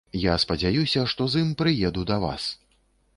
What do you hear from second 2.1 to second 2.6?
да вас.